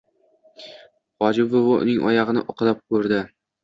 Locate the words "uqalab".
2.57-2.85